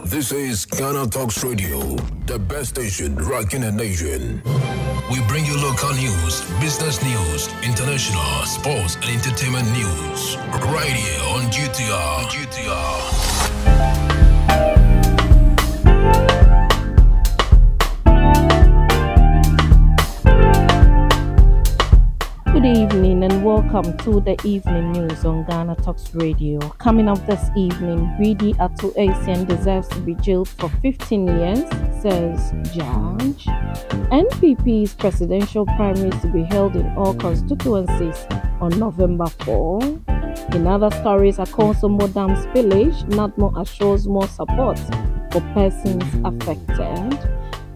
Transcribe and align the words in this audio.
This 0.00 0.32
is 0.32 0.66
Ghana 0.66 1.08
Talks 1.08 1.44
Radio, 1.44 1.78
the 2.26 2.38
best 2.38 2.70
station 2.70 3.14
rocking 3.16 3.60
the 3.60 3.72
nation. 3.72 4.42
We 5.10 5.20
bring 5.28 5.44
you 5.44 5.56
local 5.56 5.92
news, 5.94 6.40
business 6.60 7.02
news, 7.02 7.48
international, 7.62 8.44
sports, 8.44 8.96
and 8.96 9.04
entertainment 9.04 9.70
news. 9.72 10.36
Right 10.72 10.92
here 10.92 11.20
on 11.34 11.50
GTR. 11.50 12.24
GTR. 12.28 13.31
And 23.32 23.46
welcome 23.46 23.96
to 23.96 24.20
the 24.20 24.36
evening 24.44 24.92
news 24.92 25.24
on 25.24 25.46
Ghana 25.46 25.76
Talks 25.76 26.14
Radio. 26.14 26.58
Coming 26.76 27.08
up 27.08 27.26
this 27.26 27.40
evening, 27.56 28.14
Greedy 28.18 28.52
Ato 28.60 28.90
Essien 28.90 29.48
deserves 29.48 29.88
to 29.88 30.00
be 30.00 30.14
jailed 30.16 30.50
for 30.50 30.68
15 30.82 31.26
years, 31.26 31.60
says 32.02 32.52
judge. 32.74 33.46
NPP's 34.12 34.92
presidential 34.92 35.64
primaries 35.64 36.20
to 36.20 36.28
be 36.28 36.42
held 36.42 36.76
in 36.76 36.86
all 36.94 37.14
constituencies 37.14 38.26
on 38.60 38.78
November 38.78 39.28
4. 39.46 39.80
In 40.52 40.66
other 40.66 40.90
stories, 40.90 41.38
a 41.38 41.44
Akosombo 41.44 42.12
Dams 42.12 42.44
village, 42.52 43.02
NADMO 43.16 43.58
assures 43.62 44.06
more 44.06 44.28
support 44.28 44.78
for 45.32 45.40
persons 45.54 46.04
affected. 46.22 47.18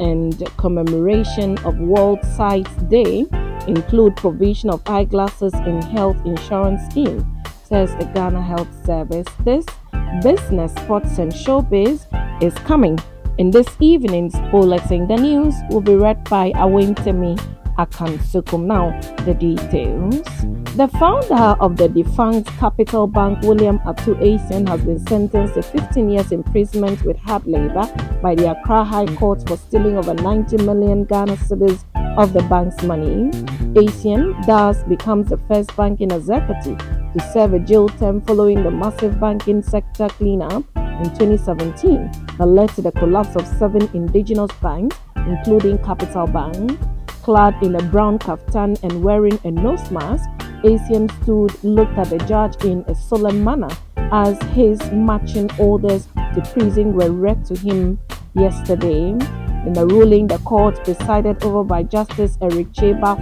And 0.00 0.36
commemoration 0.58 1.56
of 1.64 1.78
World 1.78 2.22
Sight 2.36 2.68
Day 2.90 3.24
include 3.68 4.16
provision 4.16 4.70
of 4.70 4.82
eyeglasses 4.86 5.54
in 5.54 5.82
health 5.82 6.16
insurance 6.24 6.82
scheme, 6.90 7.24
says 7.64 7.94
the 7.96 8.04
Ghana 8.14 8.42
Health 8.42 8.68
Service. 8.84 9.26
This 9.44 9.66
business, 10.22 10.72
sports 10.74 11.18
and 11.18 11.32
showbiz 11.32 12.06
is 12.42 12.54
coming 12.60 12.98
in 13.38 13.50
this 13.50 13.68
evening's 13.80 14.34
bulletin. 14.50 15.06
The 15.06 15.16
news 15.16 15.54
will 15.70 15.80
be 15.80 15.94
read 15.94 16.24
by 16.24 16.52
Awentemi 16.52 17.38
Akansukum. 17.76 18.64
Now, 18.64 18.98
the 19.24 19.34
details. 19.34 20.24
The 20.76 20.88
founder 20.98 21.56
of 21.60 21.76
the 21.76 21.88
defunct 21.88 22.48
Capital 22.58 23.06
Bank, 23.06 23.42
William 23.42 23.80
Ato 23.86 24.14
Essien, 24.16 24.68
has 24.68 24.82
been 24.82 24.98
sentenced 25.06 25.54
to 25.54 25.62
15 25.62 26.10
years 26.10 26.32
imprisonment 26.32 27.02
with 27.02 27.16
hard 27.18 27.46
labor 27.46 27.86
by 28.22 28.34
the 28.34 28.50
Accra 28.50 28.84
High 28.84 29.06
Court 29.16 29.46
for 29.46 29.56
stealing 29.56 29.96
over 29.96 30.14
90 30.14 30.58
million 30.58 31.04
Ghana 31.04 31.36
cedis 31.36 31.84
of 32.16 32.32
the 32.32 32.42
bank's 32.42 32.82
money. 32.82 33.30
Essien 33.74 34.34
thus 34.46 34.82
becomes 34.84 35.28
the 35.28 35.38
first 35.48 35.74
banking 35.76 36.10
executive 36.10 36.78
to 36.78 37.30
serve 37.32 37.54
a 37.54 37.58
jail 37.58 37.88
term 37.88 38.20
following 38.22 38.62
the 38.62 38.70
massive 38.70 39.20
banking 39.20 39.62
sector 39.62 40.08
cleanup 40.08 40.64
in 40.76 41.04
2017 41.16 42.10
that 42.38 42.46
led 42.46 42.70
to 42.70 42.82
the 42.82 42.92
collapse 42.92 43.36
of 43.36 43.46
seven 43.58 43.88
indigenous 43.94 44.50
banks, 44.62 44.96
including 45.16 45.78
Capital 45.78 46.26
Bank. 46.26 46.78
Clad 47.22 47.54
in 47.62 47.74
a 47.74 47.82
brown 47.82 48.18
kaftan 48.18 48.80
and 48.82 49.02
wearing 49.02 49.38
a 49.44 49.50
nose 49.50 49.90
mask, 49.90 50.28
Essien 50.62 51.10
stood, 51.22 51.52
looked 51.64 51.98
at 51.98 52.08
the 52.08 52.18
judge 52.18 52.64
in 52.64 52.84
a 52.88 52.94
solemn 52.94 53.42
manner 53.42 53.68
as 54.12 54.40
his 54.54 54.80
marching 54.92 55.50
orders 55.58 56.06
to 56.34 56.50
prison 56.52 56.94
were 56.94 57.10
read 57.10 57.44
to 57.44 57.58
him 57.58 57.98
yesterday. 58.34 59.16
In 59.66 59.72
the 59.72 59.84
ruling, 59.84 60.28
the 60.28 60.38
court, 60.38 60.76
presided 60.84 61.42
over 61.42 61.64
by 61.64 61.82
Justice 61.82 62.38
Eric 62.40 62.72
Cheba 62.72 63.16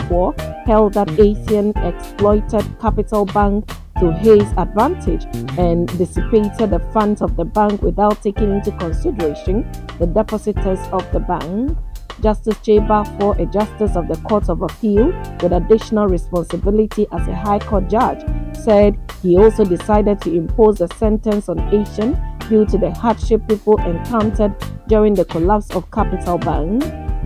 held 0.67 0.93
that 0.93 1.09
Essien 1.09 1.73
exploited 1.83 2.67
Capital 2.79 3.25
Bank 3.25 3.67
to 3.99 4.13
his 4.13 4.43
advantage 4.59 5.25
and 5.59 5.89
dissipated 5.97 6.69
the 6.69 6.81
funds 6.93 7.23
of 7.23 7.37
the 7.37 7.47
bank 7.47 7.81
without 7.81 8.23
taking 8.23 8.51
into 8.57 8.73
consideration 8.73 9.67
the 9.99 10.07
depositors 10.07 10.81
of 10.93 11.11
the 11.13 11.21
bank. 11.21 11.79
Justice 12.21 12.59
Kyei 12.59 12.87
Baffour 12.87 13.41
a 13.41 13.47
justice 13.47 13.97
of 13.97 14.07
the 14.07 14.17
Court 14.29 14.51
of 14.51 14.61
Appeal 14.61 15.07
with 15.41 15.53
additional 15.53 16.09
responsibility 16.09 17.07
as 17.11 17.27
a 17.27 17.35
High 17.35 17.59
Court 17.59 17.89
judge 17.89 18.23
said 18.65 18.99
he 19.23 19.37
also 19.37 19.65
decided 19.65 20.21
to 20.23 20.35
impose 20.35 20.81
a 20.81 20.89
sentence 20.97 21.49
on 21.49 21.59
Essien 21.71 22.19
due 22.49 22.65
to 22.67 22.79
the 22.79 22.91
hardship 22.93 23.47
people 23.49 23.79
encountered 23.83 24.55
during 24.89 25.15
the 25.15 25.25
collapse 25.25 25.71
of 25.71 25.91
Capital 25.91 26.39
Bank. 26.39 26.83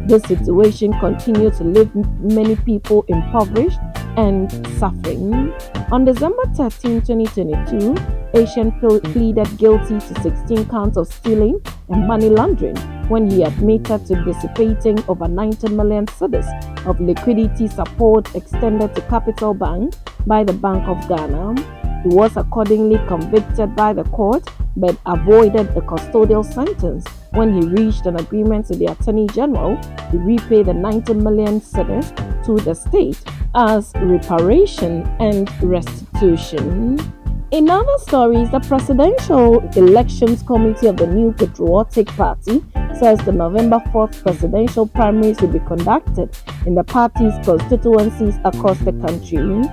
This 0.09 0.23
situation 0.25 0.93
continued 1.01 1.55
to 1.55 1.65
leave 1.65 1.95
many 1.95 2.57
people 2.57 3.05
impoverished 3.09 3.79
and 4.17 4.51
suffering. 4.79 5.53
On 5.93 6.05
December 6.05 6.43
13, 6.55 7.03
2022, 7.03 7.95
Essien 8.35 8.79
pleaded 9.13 9.57
guilty 9.57 9.99
to 9.99 10.23
16 10.23 10.67
counts 10.69 10.97
of 10.97 11.13
stealing 11.13 11.61
and 11.89 12.07
money 12.07 12.29
laundering 12.29 12.77
when 13.09 13.31
he 13.31 13.43
admitted 13.43 14.05
to 14.07 14.23
dissipating 14.25 15.03
over 15.09 15.27
90 15.27 15.71
million 15.71 16.05
cedis 16.07 16.47
of 16.87 17.01
liquidity 17.01 17.69
support 17.69 18.35
extended 18.35 18.95
to 18.95 19.01
Capital 19.03 19.55
Bank 19.55 19.95
by 20.27 20.45
the 20.45 20.53
Bank 20.53 20.87
of 20.87 21.09
Ghana. 21.09 21.55
He 22.03 22.09
was 22.15 22.37
accordingly 22.37 22.99
convicted 23.09 23.75
by 23.75 23.93
the 23.95 24.05
court 24.05 24.47
but 24.77 24.97
avoided 25.07 25.67
a 25.71 25.81
custodial 25.81 26.45
sentence 26.45 27.05
when 27.33 27.53
he 27.53 27.67
reached 27.69 28.07
an 28.07 28.17
agreement 28.21 28.69
with 28.69 28.79
the 28.79 28.87
Attorney 28.87 29.27
General 29.29 29.77
to 30.11 30.19
repay 30.19 30.63
the 30.63 30.75
90 30.75 31.15
million 31.15 31.61
cedis 31.61 32.15
to 32.45 32.57
the 32.57 32.75
state 32.75 33.19
as 33.55 33.93
reparation 33.97 35.03
and 35.19 35.51
restitution. 35.63 36.97
In 37.51 37.71
other 37.71 37.97
stories, 37.97 38.51
the 38.51 38.61
Presidential 38.61 39.61
Elections 39.75 40.43
Committee 40.43 40.87
of 40.87 40.99
the 40.99 41.07
New 41.07 41.33
Patriotic 41.33 42.09
Party 42.09 42.63
says 42.99 43.19
the 43.21 43.33
November 43.33 43.79
4th 43.87 44.23
presidential 44.23 44.87
primaries 44.87 45.41
will 45.41 45.49
be 45.49 45.61
conducted 45.61 46.29
in 46.67 46.75
the 46.75 46.85
party's 46.85 47.33
constituencies 47.47 48.35
across 48.45 48.79
the 48.81 48.93
country. 48.93 49.65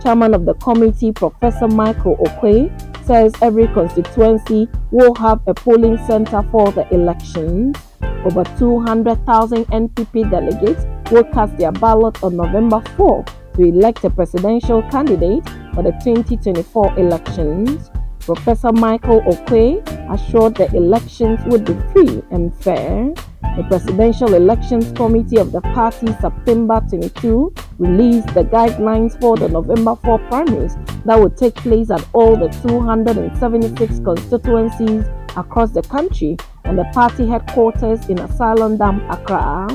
Chairman 0.00 0.32
of 0.32 0.44
the 0.46 0.54
committee, 0.54 1.10
Professor 1.10 1.66
Michael 1.66 2.16
Oquaye, 2.18 2.70
says 3.04 3.34
every 3.42 3.66
constituency 3.66 4.68
will 4.92 5.12
have 5.16 5.40
a 5.48 5.54
polling 5.54 5.98
center 6.06 6.40
for 6.52 6.70
the 6.70 6.86
elections. 6.94 7.76
Over 8.24 8.44
200,000 8.58 9.64
NPP 9.66 10.30
delegates 10.30 10.84
will 11.10 11.24
cast 11.24 11.56
their 11.56 11.72
ballot 11.72 12.22
on 12.22 12.36
November 12.36 12.80
4 12.96 13.24
to 13.54 13.62
elect 13.62 14.04
a 14.04 14.10
presidential 14.10 14.82
candidate 14.90 15.44
for 15.74 15.82
the 15.82 15.92
2024 16.04 16.98
elections. 16.98 17.90
Professor 18.20 18.72
Michael 18.72 19.20
Oquaye 19.22 19.82
assured 20.10 20.54
the 20.54 20.66
elections 20.74 21.40
would 21.46 21.64
be 21.64 21.74
free 21.92 22.22
and 22.30 22.54
fair. 22.62 23.12
The 23.56 23.64
Presidential 23.68 24.34
Elections 24.34 24.90
Committee 24.92 25.36
of 25.36 25.52
the 25.52 25.60
party 25.60 26.08
September 26.20 26.82
22 26.88 27.54
released 27.78 28.26
the 28.34 28.44
guidelines 28.44 29.20
for 29.20 29.36
the 29.36 29.48
November 29.48 29.94
4 29.94 30.18
primaries 30.30 30.74
that 31.04 31.20
will 31.20 31.30
take 31.30 31.54
place 31.54 31.90
at 31.90 32.04
all 32.14 32.34
the 32.36 32.48
276 32.66 34.00
constituencies 34.00 35.04
across 35.36 35.70
the 35.70 35.82
country 35.82 36.36
and 36.64 36.78
the 36.78 36.84
party 36.94 37.26
headquarters 37.28 38.08
in 38.08 38.18
Asylum 38.18 38.76
Down, 38.76 39.00
Accra. 39.10 39.68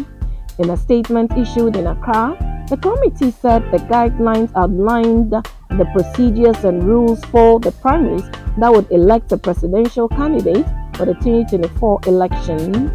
In 0.59 0.71
a 0.71 0.75
statement 0.75 1.31
issued 1.37 1.77
in 1.77 1.87
Accra, 1.87 2.35
the 2.69 2.75
committee 2.75 3.31
said 3.31 3.63
the 3.71 3.77
guidelines 3.77 4.51
outlined 4.57 5.31
the 5.31 5.85
procedures 5.93 6.65
and 6.65 6.83
rules 6.83 7.23
for 7.31 7.61
the 7.61 7.71
primaries 7.71 8.29
that 8.57 8.69
would 8.69 8.91
elect 8.91 9.31
a 9.31 9.37
presidential 9.37 10.09
candidate 10.09 10.65
for 10.95 11.05
the 11.05 11.13
2024 11.13 12.01
elections. 12.07 12.91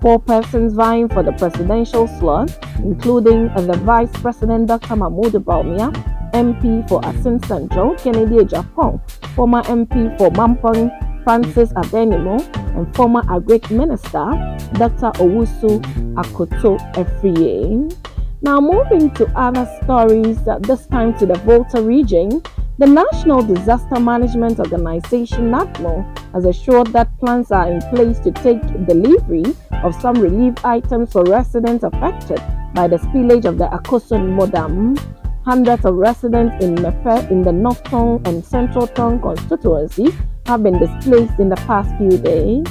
Four 0.00 0.20
persons 0.20 0.74
vying 0.74 1.08
for 1.08 1.24
the 1.24 1.32
presidential 1.32 2.06
slot, 2.06 2.56
including 2.84 3.48
the 3.66 3.76
Vice 3.82 4.12
President 4.22 4.68
Dr. 4.68 4.94
Mahmoud 4.94 5.32
Bawumia, 5.44 5.90
MP 6.34 6.88
for 6.88 7.00
Asin 7.00 7.44
Central, 7.46 7.96
Kennedy 7.96 8.36
Agyapong, 8.36 9.00
former 9.34 9.62
MP 9.62 10.16
for 10.18 10.30
Mampong, 10.30 10.88
Francis 11.24 11.72
Addai-Nimoh, 11.72 12.76
and 12.76 12.94
former 12.96 13.22
Agric 13.22 13.70
Minister, 13.70 14.26
Dr. 14.74 15.10
Owusu 15.20 15.80
Akoto 16.14 16.78
Afriyie. 16.94 17.92
Now, 18.40 18.60
moving 18.60 19.10
to 19.14 19.26
other 19.36 19.66
stories, 19.82 20.38
uh, 20.46 20.58
this 20.60 20.86
time 20.86 21.18
to 21.18 21.26
the 21.26 21.34
Volta 21.34 21.82
region, 21.82 22.40
the 22.78 22.86
National 22.86 23.42
Disaster 23.42 23.98
Management 23.98 24.60
Organization, 24.60 25.50
NADMO, 25.50 26.16
has 26.32 26.44
assured 26.44 26.86
that 26.88 27.08
plans 27.18 27.50
are 27.50 27.68
in 27.68 27.80
place 27.90 28.20
to 28.20 28.30
take 28.30 28.62
delivery 28.86 29.44
of 29.82 30.00
some 30.00 30.14
relief 30.20 30.54
items 30.64 31.12
for 31.12 31.24
residents 31.24 31.82
affected 31.82 32.40
by 32.74 32.86
the 32.86 32.98
spillage 32.98 33.44
of 33.44 33.58
the 33.58 33.66
Akosombo 33.66 34.46
Modam. 34.46 34.96
Hundreds 35.44 35.84
of 35.84 35.94
residents 35.96 36.62
in 36.64 36.76
Mepe 36.76 37.30
in 37.32 37.42
the 37.42 37.52
North 37.52 37.82
Tongu 37.82 38.24
and 38.28 38.44
Central 38.44 38.86
Tongu 38.86 39.20
constituencies 39.22 40.14
have 40.48 40.62
been 40.62 40.78
displaced 40.78 41.38
in 41.38 41.50
the 41.50 41.56
past 41.68 41.94
few 41.98 42.16
days. 42.16 42.64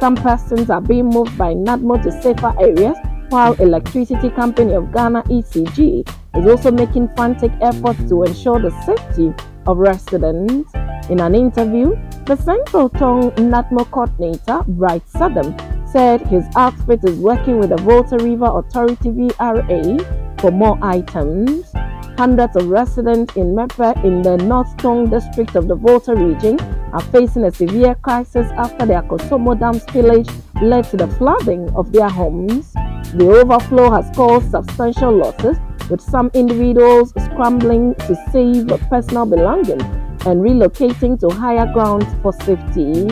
Some 0.00 0.16
persons 0.16 0.70
are 0.70 0.80
being 0.80 1.10
moved 1.10 1.36
by 1.36 1.52
NADMO 1.52 2.02
to 2.02 2.22
safer 2.22 2.54
areas 2.58 2.96
while 3.28 3.52
Electricity 3.60 4.30
Company 4.30 4.72
of 4.72 4.90
Ghana 4.94 5.24
ECG 5.24 6.08
is 6.36 6.46
also 6.50 6.70
making 6.70 7.10
frantic 7.14 7.52
efforts 7.60 8.08
to 8.08 8.22
ensure 8.22 8.58
the 8.58 8.70
safety 8.86 9.34
of 9.66 9.76
residents. 9.76 10.72
In 11.10 11.20
an 11.20 11.34
interview, 11.34 11.94
The 12.24 12.36
Central 12.36 12.88
Tongu 12.88 13.30
NADMO 13.36 13.90
coordinator, 13.90 14.64
Bright 14.66 15.04
Sadam, 15.08 15.52
said 15.86 16.26
his 16.28 16.46
outfit 16.56 17.00
is 17.04 17.18
working 17.18 17.58
with 17.58 17.68
the 17.68 17.76
Volta 17.76 18.16
River 18.16 18.50
Authority 18.58 19.10
VRA 19.10 20.40
for 20.40 20.50
more 20.50 20.78
items. 20.80 21.72
Hundreds 22.16 22.56
of 22.56 22.68
residents 22.68 23.36
in 23.36 23.54
Mepe 23.54 24.02
in 24.02 24.22
the 24.22 24.38
North 24.38 24.74
Tongu 24.78 25.10
district 25.10 25.56
of 25.56 25.68
the 25.68 25.74
Volta 25.74 26.14
region 26.14 26.58
are 26.92 27.00
facing 27.00 27.44
a 27.44 27.50
severe 27.50 27.94
crisis 27.96 28.50
after 28.52 28.86
the 28.86 28.94
Akosombo 28.94 29.58
Dam 29.58 29.74
spillage 29.74 30.30
led 30.62 30.84
to 30.90 30.96
the 30.96 31.08
flooding 31.08 31.68
of 31.74 31.92
their 31.92 32.08
homes. 32.08 32.72
The 33.14 33.26
overflow 33.26 33.90
has 33.90 34.10
caused 34.16 34.50
substantial 34.50 35.12
losses, 35.16 35.58
with 35.90 36.00
some 36.00 36.30
individuals 36.34 37.12
scrambling 37.24 37.94
to 37.94 38.16
save 38.30 38.68
personal 38.90 39.26
belongings 39.26 39.82
and 40.26 40.42
relocating 40.42 41.18
to 41.20 41.28
higher 41.30 41.70
grounds 41.72 42.06
for 42.22 42.32
safety. 42.32 43.06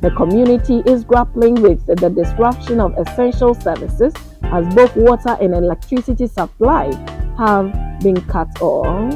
The 0.00 0.12
community 0.16 0.82
is 0.86 1.02
grappling 1.04 1.54
with 1.62 1.84
the 1.86 2.10
disruption 2.10 2.80
of 2.80 2.96
essential 2.98 3.54
services 3.54 4.12
as 4.42 4.72
both 4.74 4.94
water 4.96 5.36
and 5.40 5.54
electricity 5.54 6.26
supply 6.26 6.92
have 7.38 7.72
been 8.00 8.20
cut 8.26 8.60
off. 8.60 9.12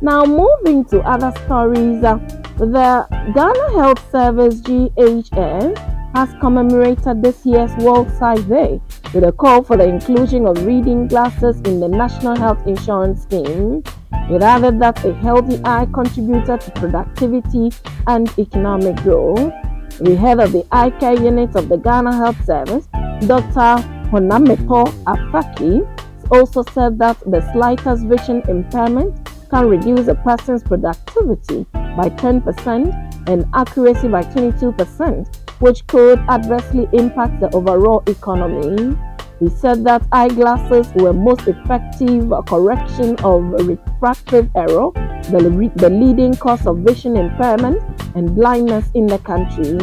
Now, 0.00 0.24
moving 0.24 0.84
to 0.86 1.00
other 1.02 1.30
stories, 1.44 2.02
uh, 2.02 2.18
the 2.56 3.06
Ghana 3.34 3.72
Health 3.72 4.10
Service 4.10 4.60
GHS 4.60 5.78
has 6.14 6.28
commemorated 6.40 7.22
this 7.22 7.46
year's 7.46 7.74
World 7.76 8.10
Sight 8.12 8.46
Day 8.48 8.80
with 9.14 9.24
a 9.24 9.32
call 9.32 9.62
for 9.62 9.76
the 9.76 9.88
inclusion 9.88 10.46
of 10.46 10.64
reading 10.64 11.08
glasses 11.08 11.56
in 11.62 11.80
the 11.80 11.88
National 11.88 12.36
Health 12.36 12.66
Insurance 12.66 13.22
Scheme. 13.22 13.82
It 14.30 14.42
added 14.42 14.80
that 14.80 15.02
a 15.04 15.14
healthy 15.14 15.60
eye 15.64 15.86
contributed 15.92 16.60
to 16.60 16.70
productivity 16.72 17.72
and 18.06 18.30
economic 18.38 18.96
growth. 18.96 19.52
The 19.98 20.16
head 20.16 20.40
of 20.40 20.52
the 20.52 20.66
eye 20.72 20.90
care 20.90 21.14
unit 21.14 21.56
of 21.56 21.68
the 21.68 21.76
Ghana 21.76 22.14
Health 22.14 22.44
Service, 22.44 22.86
Dr. 23.26 23.82
Honamepo 24.10 24.86
Afaki, 25.04 25.86
also 26.30 26.62
said 26.72 26.98
that 26.98 27.18
the 27.20 27.40
slightest 27.52 28.06
vision 28.06 28.42
impairment 28.48 29.21
can 29.52 29.68
reduce 29.68 30.08
a 30.08 30.14
person's 30.14 30.62
productivity 30.62 31.66
by 31.74 32.08
10% 32.08 33.28
and 33.28 33.44
accuracy 33.52 34.08
by 34.08 34.22
22%, 34.22 35.36
which 35.60 35.86
could 35.88 36.18
adversely 36.30 36.88
impact 36.94 37.38
the 37.38 37.54
overall 37.54 38.02
economy. 38.06 38.96
He 39.38 39.50
said 39.50 39.84
that 39.84 40.06
eyeglasses 40.10 40.90
were 40.94 41.12
most 41.12 41.46
effective 41.46 42.32
correction 42.46 43.14
of 43.16 43.42
refractive 43.68 44.48
error, 44.56 44.90
the, 45.28 45.70
the 45.76 45.90
leading 45.90 46.34
cause 46.34 46.66
of 46.66 46.78
vision 46.78 47.16
impairment 47.16 47.82
and 48.16 48.34
blindness 48.34 48.88
in 48.94 49.06
the 49.06 49.18
country. 49.18 49.76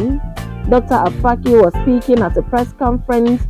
Dr. 0.68 0.98
Afaki 1.06 1.62
was 1.62 1.72
speaking 1.82 2.24
at 2.24 2.36
a 2.36 2.42
press 2.42 2.72
conference 2.72 3.46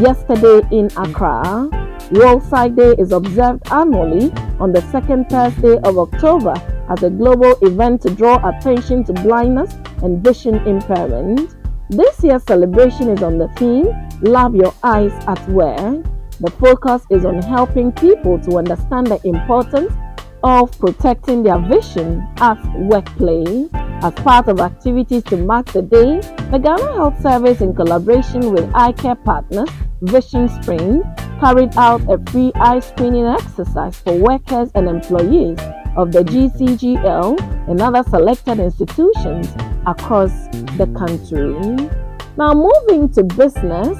yesterday 0.00 0.66
in 0.72 0.86
Accra. 0.96 1.68
World 2.12 2.42
Sight 2.44 2.74
Day 2.74 2.94
is 2.98 3.12
observed 3.12 3.70
annually 3.70 4.32
on 4.60 4.72
the 4.72 4.82
second 4.90 5.28
Thursday 5.28 5.78
of 5.78 5.98
October 5.98 6.54
as 6.88 7.02
a 7.02 7.10
global 7.10 7.56
event 7.62 8.02
to 8.02 8.10
draw 8.10 8.36
attention 8.48 9.04
to 9.04 9.12
blindness 9.12 9.74
and 10.02 10.22
vision 10.22 10.54
impairment. 10.66 11.56
This 11.90 12.22
year's 12.22 12.42
celebration 12.44 13.08
is 13.08 13.22
on 13.22 13.38
the 13.38 13.48
theme 13.56 13.86
Love 14.22 14.54
Your 14.54 14.74
Eyes 14.82 15.12
at 15.26 15.48
Work. 15.48 16.04
The 16.40 16.50
focus 16.58 17.02
is 17.10 17.24
on 17.24 17.42
helping 17.42 17.92
people 17.92 18.38
to 18.40 18.58
understand 18.58 19.06
the 19.08 19.20
importance 19.26 19.92
of 20.44 20.76
protecting 20.78 21.42
their 21.42 21.58
vision 21.58 22.26
at 22.40 22.58
workplace. 22.76 23.68
As 24.00 24.12
part 24.14 24.48
of 24.48 24.60
activities 24.60 25.24
to 25.24 25.36
mark 25.36 25.66
the 25.72 25.82
day, 25.82 26.20
the 26.50 26.58
Ghana 26.58 26.92
Health 26.94 27.20
Service, 27.20 27.60
in 27.60 27.74
collaboration 27.74 28.52
with 28.52 28.70
eye 28.74 28.92
care 28.92 29.16
partners 29.16 29.68
Vision 30.02 30.48
Spring, 30.62 31.02
carried 31.40 31.76
out 31.76 32.00
a 32.10 32.18
free 32.30 32.52
eye 32.56 32.80
screening 32.80 33.26
exercise 33.26 33.96
for 34.00 34.14
workers 34.14 34.70
and 34.74 34.88
employees 34.88 35.58
of 35.96 36.12
the 36.12 36.22
GCGL 36.24 37.68
and 37.68 37.80
other 37.80 38.02
selected 38.08 38.58
institutions 38.58 39.48
across 39.86 40.32
the 40.76 40.86
country. 40.96 41.54
Now, 42.36 42.54
moving 42.54 43.08
to 43.14 43.24
business, 43.24 43.98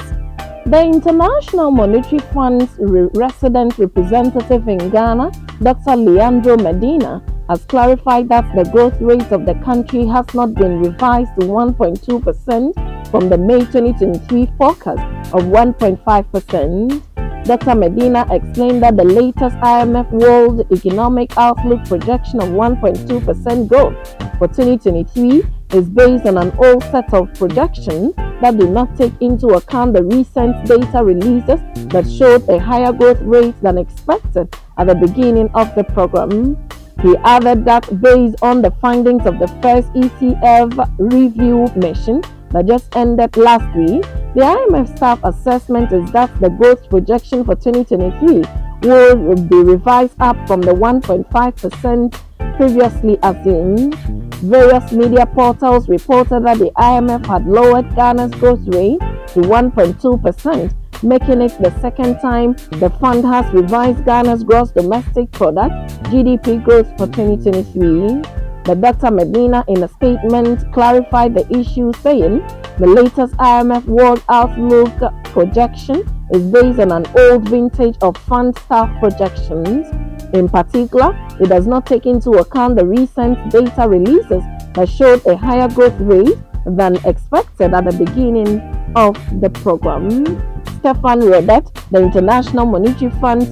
the 0.66 0.82
International 0.82 1.70
Monetary 1.70 2.20
Fund's 2.32 2.70
re- 2.78 3.08
resident 3.14 3.78
representative 3.78 4.68
in 4.68 4.90
Ghana, 4.90 5.32
Dr. 5.62 5.96
Leandro 5.96 6.56
Medina, 6.56 7.22
has 7.48 7.64
clarified 7.64 8.28
that 8.28 8.44
the 8.54 8.70
growth 8.70 9.00
rate 9.00 9.32
of 9.32 9.46
the 9.46 9.54
country 9.64 10.06
has 10.06 10.26
not 10.34 10.54
been 10.54 10.80
revised 10.80 11.34
to 11.40 11.46
1.2% 11.46 13.10
from 13.10 13.28
the 13.30 13.38
May 13.38 13.60
2023 13.60 14.52
forecast 14.58 15.00
of 15.32 15.44
1.5%. 15.44 17.02
Dr. 17.48 17.76
Medina 17.76 18.26
explained 18.30 18.82
that 18.82 18.98
the 18.98 19.04
latest 19.04 19.56
IMF 19.64 20.10
World 20.10 20.70
Economic 20.70 21.32
Outlook 21.38 21.82
projection 21.86 22.42
of 22.42 22.50
1.2% 22.50 23.66
growth 23.66 23.96
for 24.36 24.48
2023 24.48 25.42
is 25.72 25.88
based 25.88 26.26
on 26.26 26.36
an 26.36 26.52
old 26.58 26.82
set 26.92 27.10
of 27.14 27.32
projections 27.32 28.14
that 28.42 28.58
do 28.58 28.68
not 28.68 28.94
take 28.98 29.14
into 29.22 29.46
account 29.48 29.94
the 29.94 30.02
recent 30.02 30.62
data 30.66 31.02
releases 31.02 31.58
that 31.88 32.06
showed 32.06 32.46
a 32.50 32.58
higher 32.58 32.92
growth 32.92 33.22
rate 33.22 33.58
than 33.62 33.78
expected 33.78 34.54
at 34.76 34.86
the 34.86 34.94
beginning 34.94 35.48
of 35.54 35.74
the 35.74 35.84
program. 35.84 36.54
He 37.00 37.16
added 37.24 37.64
that 37.64 38.02
based 38.02 38.42
on 38.42 38.60
the 38.60 38.72
findings 38.72 39.24
of 39.24 39.38
the 39.38 39.48
first 39.62 39.88
ECF 39.94 40.94
review 40.98 41.66
mission, 41.76 42.20
that 42.50 42.66
just 42.66 42.94
ended 42.96 43.36
last 43.36 43.76
week, 43.76 44.02
the 44.34 44.40
IMF 44.40 44.96
staff 44.96 45.20
assessment 45.24 45.92
is 45.92 46.10
that 46.12 46.34
the 46.40 46.48
growth 46.48 46.88
projection 46.88 47.44
for 47.44 47.54
2023 47.54 48.42
will 48.82 49.34
be 49.36 49.56
revised 49.56 50.14
up 50.20 50.36
from 50.46 50.60
the 50.60 50.72
1.5% 50.72 52.56
previously 52.56 53.18
assumed. 53.22 53.94
Various 54.38 54.92
media 54.92 55.26
portals 55.26 55.88
reported 55.88 56.44
that 56.44 56.58
the 56.58 56.70
IMF 56.76 57.26
had 57.26 57.46
lowered 57.46 57.88
Ghana's 57.94 58.32
growth 58.34 58.66
rate 58.68 59.00
to 59.28 59.40
1.2%, 59.40 61.02
making 61.02 61.42
it 61.42 61.58
the 61.60 61.76
second 61.80 62.18
time 62.20 62.52
the 62.80 62.90
fund 63.00 63.24
has 63.24 63.52
revised 63.52 64.04
Ghana's 64.04 64.44
gross 64.44 64.70
domestic 64.70 65.30
product 65.32 65.74
GDP 66.04 66.62
growth 66.62 66.88
for 66.98 67.06
2023. 67.06 68.47
But 68.68 68.82
Dr. 68.82 69.10
Medina, 69.10 69.64
in 69.66 69.82
a 69.82 69.88
statement, 69.88 70.70
clarified 70.74 71.32
the 71.34 71.50
issue, 71.50 71.90
saying 72.02 72.46
the 72.76 72.86
latest 72.86 73.34
IMF 73.38 73.86
World 73.86 74.22
Outlook 74.28 74.92
projection 75.24 76.02
is 76.34 76.42
based 76.42 76.78
on 76.78 76.92
an 76.92 77.06
old 77.16 77.48
vintage 77.48 77.96
of 78.02 78.14
fund 78.18 78.54
staff 78.58 78.90
projections. 79.00 79.86
In 80.34 80.50
particular, 80.50 81.16
it 81.40 81.48
does 81.48 81.66
not 81.66 81.86
take 81.86 82.04
into 82.04 82.32
account 82.32 82.76
the 82.76 82.84
recent 82.84 83.50
data 83.50 83.88
releases 83.88 84.42
that 84.74 84.86
showed 84.86 85.24
a 85.24 85.34
higher 85.34 85.70
growth 85.70 85.98
rate 86.00 86.36
than 86.66 86.96
expected 87.06 87.72
at 87.72 87.86
the 87.86 88.04
beginning 88.04 88.60
of 88.94 89.14
the 89.40 89.48
program. 89.48 90.57
Stefan 90.78 91.20
Roudet, 91.20 91.64
the 91.90 92.02
International 92.02 92.66
Monetary 92.66 93.10
Fund's 93.20 93.48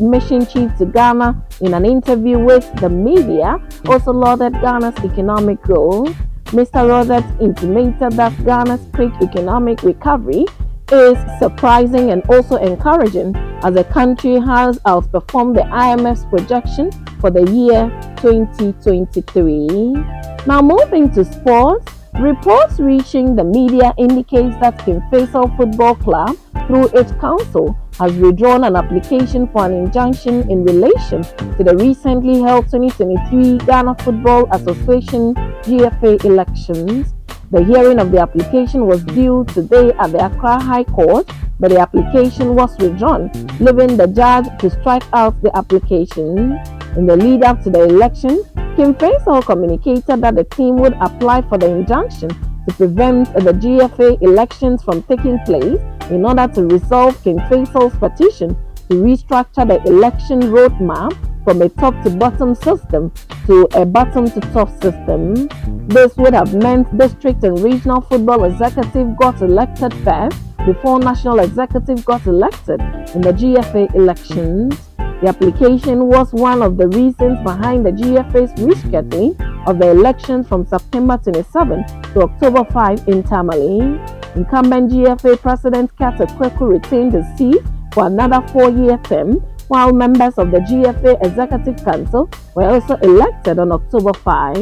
mission 0.00 0.46
chief 0.46 0.74
to 0.78 0.86
Ghana, 0.86 1.44
in 1.60 1.74
an 1.74 1.84
interview 1.84 2.38
with 2.38 2.70
the 2.80 2.88
media, 2.88 3.58
also 3.86 4.12
lauded 4.12 4.52
Ghana's 4.54 4.96
economic 5.04 5.60
growth. 5.62 6.14
Mr. 6.46 6.86
Roudet 6.88 7.40
intimated 7.40 8.12
that 8.12 8.32
Ghana's 8.44 8.80
quick 8.94 9.12
economic 9.22 9.82
recovery 9.82 10.46
is 10.90 11.18
surprising 11.38 12.10
and 12.10 12.22
also 12.30 12.56
encouraging 12.56 13.36
as 13.62 13.74
the 13.74 13.84
country 13.84 14.38
has 14.38 14.78
outperformed 14.80 15.54
the 15.54 15.62
IMF's 15.62 16.24
projection 16.26 16.90
for 17.20 17.30
the 17.30 17.44
year 17.50 17.90
2023. 18.16 19.66
Now, 20.46 20.62
moving 20.62 21.10
to 21.12 21.24
sports, 21.24 21.92
reports 22.20 22.78
reaching 22.80 23.34
the 23.36 23.44
media 23.44 23.94
indicates 23.98 24.56
that 24.60 24.84
King 24.84 25.00
Faisal 25.10 25.56
Football 25.56 25.94
Club 25.96 26.36
through 26.68 26.88
its 26.88 27.10
counsel, 27.12 27.76
has 27.98 28.12
withdrawn 28.12 28.62
an 28.62 28.76
application 28.76 29.48
for 29.48 29.64
an 29.64 29.72
injunction 29.72 30.48
in 30.50 30.62
relation 30.62 31.22
to 31.56 31.64
the 31.64 31.74
recently 31.76 32.40
held 32.40 32.66
2023 32.66 33.58
Ghana 33.66 33.96
Football 34.04 34.46
Association 34.52 35.34
GFA 35.64 36.24
elections. 36.24 37.14
The 37.50 37.64
hearing 37.64 37.98
of 37.98 38.12
the 38.12 38.20
application 38.20 38.86
was 38.86 39.02
due 39.04 39.46
today 39.54 39.92
at 39.98 40.12
the 40.12 40.26
Accra 40.26 40.60
High 40.60 40.84
Court, 40.84 41.26
but 41.58 41.70
the 41.70 41.80
application 41.80 42.54
was 42.54 42.76
withdrawn, 42.76 43.30
leaving 43.58 43.96
the 43.96 44.06
judge 44.06 44.46
to 44.60 44.68
strike 44.68 45.04
out 45.14 45.40
the 45.42 45.50
application. 45.56 46.60
In 46.96 47.06
the 47.06 47.16
lead 47.16 47.42
up 47.42 47.62
to 47.62 47.70
the 47.70 47.84
election, 47.84 48.44
King 48.78 48.94
Faisal 48.94 49.44
communicated 49.44 50.20
that 50.20 50.36
the 50.36 50.44
team 50.44 50.76
would 50.76 50.92
apply 51.00 51.42
for 51.42 51.58
the 51.58 51.66
injunction 51.66 52.28
to 52.28 52.74
prevent 52.76 53.26
the 53.34 53.52
GFA 53.52 54.22
elections 54.22 54.84
from 54.84 55.02
taking 55.02 55.36
place 55.40 55.80
in 56.10 56.24
order 56.24 56.46
to 56.54 56.64
resolve 56.64 57.20
King 57.24 57.40
Faisal's 57.50 57.98
petition 57.98 58.50
to 58.88 58.94
restructure 58.94 59.66
the 59.66 59.82
election 59.82 60.42
roadmap 60.42 61.12
from 61.42 61.60
a 61.62 61.68
top 61.70 61.92
to 62.04 62.10
bottom 62.10 62.54
system 62.54 63.10
to 63.46 63.66
a 63.74 63.84
bottom 63.84 64.30
to 64.30 64.40
top 64.52 64.70
system. 64.80 65.48
This 65.88 66.16
would 66.16 66.34
have 66.34 66.54
meant 66.54 66.96
district 66.96 67.42
and 67.42 67.58
regional 67.58 68.00
football 68.02 68.44
executive 68.44 69.16
got 69.16 69.42
elected 69.42 69.92
first 70.04 70.38
before 70.64 71.00
national 71.00 71.40
executive 71.40 72.04
got 72.04 72.24
elected 72.28 72.80
in 73.12 73.22
the 73.22 73.32
GFA 73.32 73.92
elections. 73.96 74.87
The 75.20 75.26
application 75.26 76.06
was 76.06 76.32
one 76.32 76.62
of 76.62 76.76
the 76.76 76.86
reasons 76.86 77.42
behind 77.42 77.84
the 77.84 77.90
GFA's 77.90 78.52
rescheduling 78.52 79.34
of 79.66 79.80
the 79.80 79.90
elections 79.90 80.46
from 80.46 80.64
September 80.64 81.18
27 81.18 81.84
to 82.14 82.22
October 82.22 82.64
5 82.70 83.08
in 83.08 83.24
Tamale. 83.24 83.98
Incumbent 84.36 84.92
GFA 84.92 85.40
President 85.40 85.90
Kurt 85.98 86.18
Okraku 86.18 86.70
retained 86.70 87.12
the 87.12 87.24
seat 87.36 87.60
for 87.92 88.06
another 88.06 88.46
four-year 88.52 88.96
term, 88.98 89.42
while 89.66 89.92
members 89.92 90.38
of 90.38 90.52
the 90.52 90.58
GFA 90.58 91.20
Executive 91.26 91.84
Council 91.84 92.30
were 92.54 92.68
also 92.68 92.94
elected 92.98 93.58
on 93.58 93.72
October 93.72 94.12
5. 94.14 94.56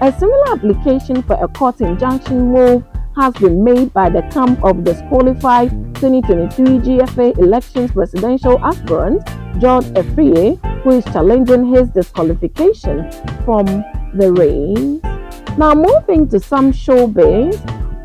A 0.00 0.12
similar 0.18 0.52
application 0.52 1.22
for 1.24 1.36
a 1.44 1.48
court 1.48 1.82
injunction 1.82 2.50
move 2.50 2.82
has 3.16 3.34
been 3.34 3.62
made 3.62 3.92
by 3.92 4.08
the 4.08 4.22
camp 4.32 4.64
of 4.64 4.82
disqualified 4.82 5.68
2023 5.96 6.78
GFA 6.78 7.36
elections 7.36 7.92
presidential 7.92 8.58
aspirant 8.64 9.22
George 9.58 9.84
Afriyie, 9.94 10.58
who 10.82 10.90
is 10.90 11.04
challenging 11.06 11.74
his 11.74 11.88
disqualification 11.90 13.10
from 13.44 13.66
the 14.14 14.32
race. 14.32 15.00
Now, 15.58 15.74
moving 15.74 16.28
to 16.28 16.40
some 16.40 16.72
showbiz, 16.72 17.56